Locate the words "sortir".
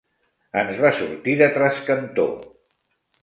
1.01-1.35